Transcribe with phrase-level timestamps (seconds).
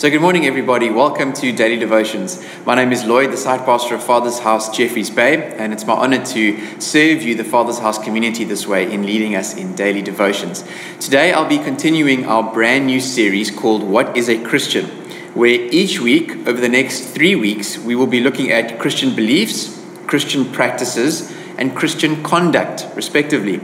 [0.00, 0.88] So, good morning, everybody.
[0.88, 2.42] Welcome to Daily Devotions.
[2.64, 5.92] My name is Lloyd, the site pastor of Father's House, Jeffreys Bay, and it's my
[5.92, 10.00] honor to serve you, the Father's House community, this way in leading us in daily
[10.00, 10.64] devotions.
[11.00, 14.86] Today, I'll be continuing our brand new series called What is a Christian?
[15.34, 19.84] where each week, over the next three weeks, we will be looking at Christian beliefs,
[20.06, 23.60] Christian practices, and Christian conduct, respectively.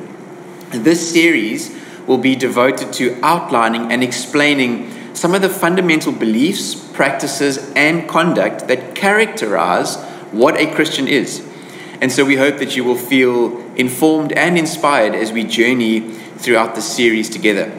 [0.71, 1.75] This series
[2.07, 8.69] will be devoted to outlining and explaining some of the fundamental beliefs, practices, and conduct
[8.69, 9.97] that characterize
[10.31, 11.43] what a Christian is.
[12.03, 16.75] And so we hope that you will feel informed and inspired as we journey throughout
[16.75, 17.73] the series together.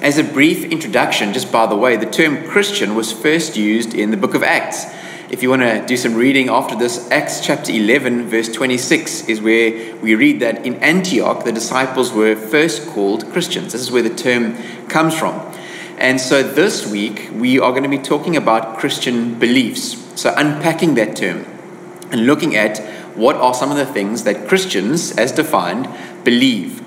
[0.00, 4.12] As a brief introduction, just by the way, the term Christian was first used in
[4.12, 4.84] the book of Acts.
[5.28, 9.40] If you want to do some reading after this, Acts chapter 11, verse 26 is
[9.40, 13.72] where we read that in Antioch the disciples were first called Christians.
[13.72, 14.56] This is where the term
[14.86, 15.49] comes from.
[16.00, 19.98] And so this week, we are going to be talking about Christian beliefs.
[20.18, 21.44] So, unpacking that term
[22.10, 22.78] and looking at
[23.14, 25.88] what are some of the things that Christians, as defined,
[26.24, 26.82] believe.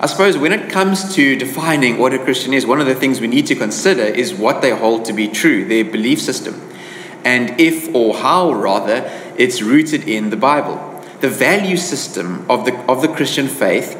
[0.00, 3.20] I suppose when it comes to defining what a Christian is, one of the things
[3.20, 6.60] we need to consider is what they hold to be true, their belief system,
[7.24, 11.04] and if or how, rather, it's rooted in the Bible.
[11.20, 13.96] The value system of the, of the Christian faith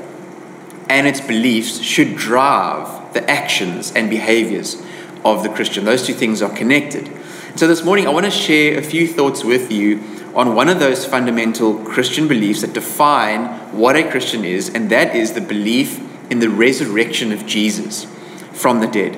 [0.90, 4.82] and its beliefs should drive the actions and behaviors
[5.24, 5.84] of the Christian.
[5.84, 7.10] Those two things are connected.
[7.56, 10.02] So this morning, I want to share a few thoughts with you
[10.34, 15.16] on one of those fundamental Christian beliefs that define what a Christian is, and that
[15.16, 15.98] is the belief
[16.30, 18.04] in the resurrection of Jesus
[18.52, 19.14] from the dead.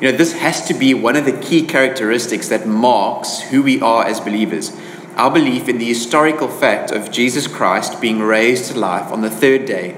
[0.00, 3.80] You know, this has to be one of the key characteristics that marks who we
[3.80, 4.74] are as believers.
[5.16, 9.30] Our belief in the historical fact of Jesus Christ being raised to life on the
[9.30, 9.96] third day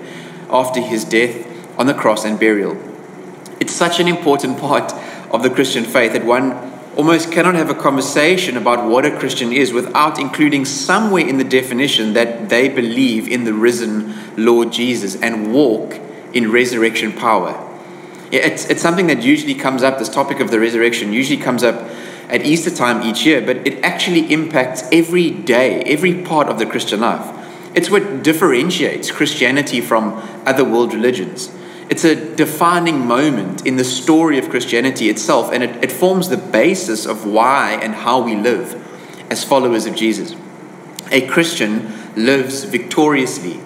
[0.51, 1.47] after his death
[1.79, 2.88] on the cross and burial.
[3.61, 4.93] It's such an important part
[5.31, 6.53] of the Christian faith that one
[6.97, 11.45] almost cannot have a conversation about what a Christian is without including somewhere in the
[11.45, 15.99] definition that they believe in the risen Lord Jesus and walk
[16.33, 17.65] in resurrection power.
[18.33, 21.89] It's, it's something that usually comes up, this topic of the resurrection usually comes up
[22.29, 26.67] at Easter time each year, but it actually impacts every day, every part of the
[26.67, 27.35] Christian life.
[27.75, 30.15] It's what differentiates Christianity from
[30.45, 31.49] other world religions.
[31.91, 36.37] It's a defining moment in the story of Christianity itself, and it, it forms the
[36.37, 38.85] basis of why and how we live
[39.31, 40.35] as followers of Jesus.
[41.11, 43.61] A Christian lives victoriously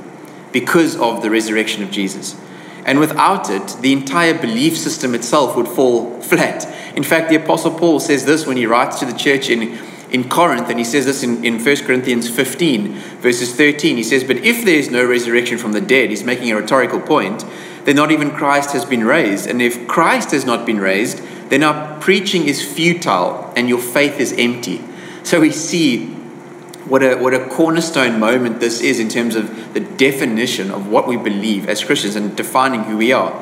[0.53, 2.41] because of the resurrection of Jesus.
[2.84, 6.66] And without it, the entire belief system itself would fall flat.
[6.97, 9.78] In fact, the Apostle Paul says this when he writes to the church in,
[10.11, 13.97] in Corinth, and he says this in, in 1 Corinthians 15, verses 13.
[13.97, 17.00] He says, But if there is no resurrection from the dead, he's making a rhetorical
[17.00, 17.44] point,
[17.84, 19.47] then not even Christ has been raised.
[19.48, 24.20] And if Christ has not been raised, then our preaching is futile and your faith
[24.20, 24.81] is empty.
[25.22, 26.06] So we see
[26.87, 31.06] what a, what a cornerstone moment this is in terms of the definition of what
[31.06, 33.32] we believe as Christians and defining who we are.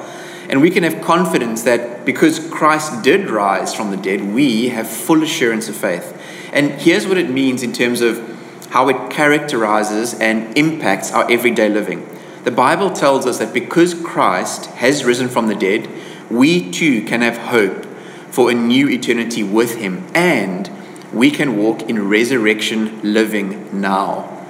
[0.48, 4.88] And we can have confidence that because Christ did rise from the dead, we have
[4.88, 6.16] full assurance of faith.
[6.52, 8.26] And here's what it means in terms of
[8.70, 12.06] how it characterizes and impacts our everyday living.
[12.44, 15.88] The Bible tells us that because Christ has risen from the dead,
[16.30, 17.84] we too can have hope
[18.30, 20.70] for a new eternity with Him, and
[21.12, 24.46] we can walk in resurrection living now.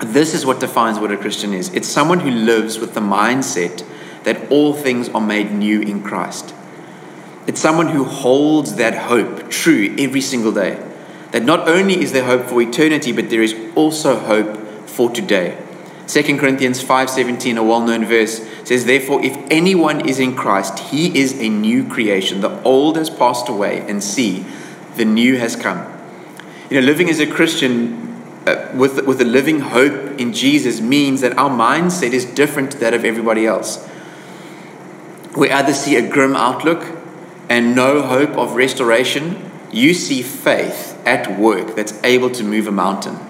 [0.00, 3.86] This is what defines what a Christian is it's someone who lives with the mindset
[4.24, 6.54] that all things are made new in Christ.
[7.46, 10.78] It's someone who holds that hope true every single day.
[11.32, 15.56] That not only is there hope for eternity, but there is also hope for today.
[16.10, 21.34] 2 Corinthians 5:17, a well-known verse, says, "Therefore, if anyone is in Christ, he is
[21.38, 22.40] a new creation.
[22.40, 24.44] The old has passed away, and see,
[24.96, 25.82] the new has come."
[26.68, 27.96] You know, living as a Christian
[28.44, 32.78] uh, with with a living hope in Jesus means that our mindset is different to
[32.78, 33.78] that of everybody else.
[35.36, 36.86] We either see a grim outlook
[37.48, 42.72] and no hope of restoration, you see faith at work that's able to move a
[42.72, 43.29] mountain.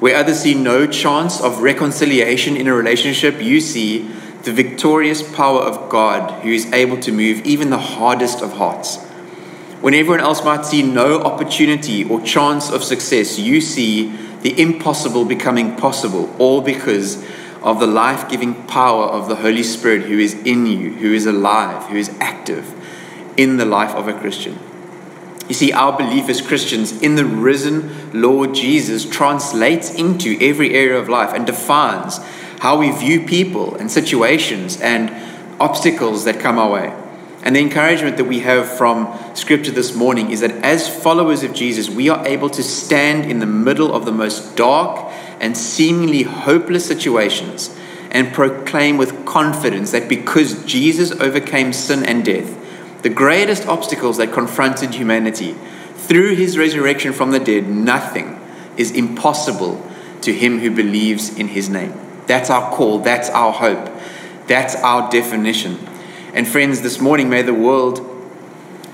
[0.00, 4.08] Where others see no chance of reconciliation in a relationship, you see
[4.42, 8.96] the victorious power of God who is able to move even the hardest of hearts.
[9.82, 15.26] When everyone else might see no opportunity or chance of success, you see the impossible
[15.26, 17.22] becoming possible, all because
[17.62, 21.26] of the life giving power of the Holy Spirit who is in you, who is
[21.26, 22.74] alive, who is active
[23.36, 24.58] in the life of a Christian.
[25.50, 30.96] You see, our belief as Christians in the risen Lord Jesus translates into every area
[30.96, 32.18] of life and defines
[32.60, 35.10] how we view people and situations and
[35.60, 36.94] obstacles that come our way.
[37.42, 41.52] And the encouragement that we have from Scripture this morning is that as followers of
[41.52, 46.22] Jesus, we are able to stand in the middle of the most dark and seemingly
[46.22, 47.76] hopeless situations
[48.12, 52.59] and proclaim with confidence that because Jesus overcame sin and death,
[53.02, 55.54] the greatest obstacles that confronted humanity,
[55.96, 58.40] through his resurrection from the dead, nothing
[58.76, 59.86] is impossible
[60.22, 61.94] to him who believes in his name.
[62.26, 63.90] That's our call, that's our hope,
[64.46, 65.78] that's our definition.
[66.34, 68.06] And friends, this morning, may the world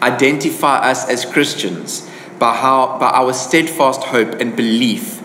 [0.03, 2.09] identify us as Christians
[2.39, 5.23] by, how, by our steadfast hope and belief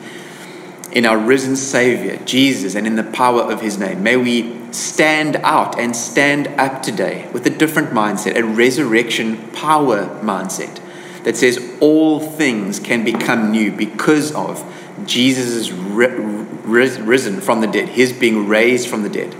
[0.91, 4.03] in our risen Savior, Jesus, and in the power of His name.
[4.03, 10.07] May we stand out and stand up today with a different mindset, a resurrection power
[10.21, 10.81] mindset
[11.23, 14.63] that says all things can become new because of
[15.05, 19.35] Jesus' risen from the dead, His being raised from the dead.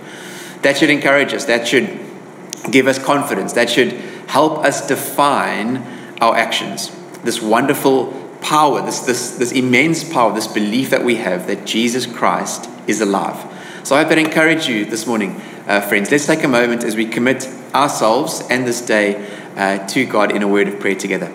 [0.61, 1.45] That should encourage us.
[1.45, 1.99] That should
[2.69, 3.53] give us confidence.
[3.53, 3.93] That should
[4.27, 5.77] help us define
[6.21, 6.91] our actions.
[7.23, 12.05] This wonderful power, this, this, this immense power, this belief that we have that Jesus
[12.05, 13.37] Christ is alive.
[13.83, 16.11] So I hope that encourage you this morning, uh, friends.
[16.11, 20.43] Let's take a moment as we commit ourselves and this day uh, to God in
[20.43, 21.27] a word of prayer together.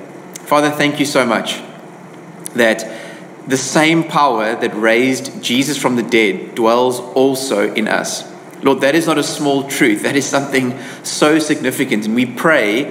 [0.45, 1.61] Father, thank you so much
[2.55, 2.89] that
[3.49, 8.33] the same power that raised Jesus from the dead dwells also in us.
[8.63, 10.05] Lord, that is not a small truth.
[10.05, 12.07] That is something so significant.
[12.07, 12.85] And we pray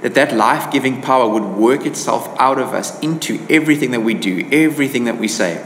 [0.00, 4.14] that that life giving power would work itself out of us into everything that we
[4.14, 5.64] do, everything that we say.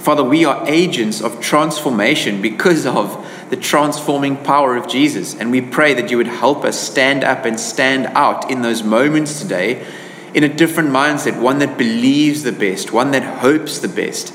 [0.00, 5.34] Father, we are agents of transformation because of the transforming power of Jesus.
[5.34, 8.82] And we pray that you would help us stand up and stand out in those
[8.82, 9.86] moments today
[10.32, 14.30] in a different mindset, one that believes the best, one that hopes the best,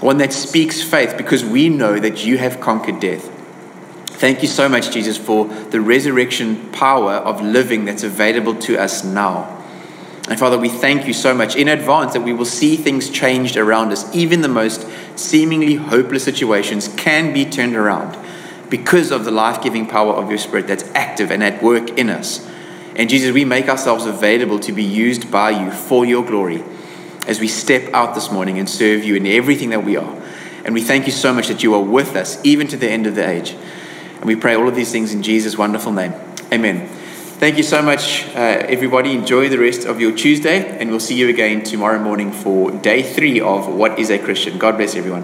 [0.00, 3.30] one that speaks faith because we know that you have conquered death.
[4.06, 9.02] Thank you so much, Jesus, for the resurrection power of living that's available to us
[9.02, 9.57] now.
[10.28, 13.56] And Father, we thank you so much in advance that we will see things changed
[13.56, 14.14] around us.
[14.14, 14.86] Even the most
[15.18, 18.16] seemingly hopeless situations can be turned around
[18.68, 22.10] because of the life giving power of your Spirit that's active and at work in
[22.10, 22.46] us.
[22.94, 26.62] And Jesus, we make ourselves available to be used by you for your glory
[27.26, 30.22] as we step out this morning and serve you in everything that we are.
[30.64, 33.06] And we thank you so much that you are with us even to the end
[33.06, 33.52] of the age.
[34.16, 36.12] And we pray all of these things in Jesus' wonderful name.
[36.52, 36.90] Amen.
[37.38, 39.14] Thank you so much, uh, everybody.
[39.14, 43.00] Enjoy the rest of your Tuesday, and we'll see you again tomorrow morning for day
[43.00, 44.58] three of What is a Christian.
[44.58, 45.22] God bless everyone.